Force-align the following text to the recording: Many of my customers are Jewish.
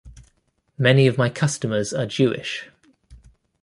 Many 0.79 1.05
of 1.05 1.19
my 1.19 1.29
customers 1.29 1.93
are 1.93 2.07
Jewish. 2.07 2.71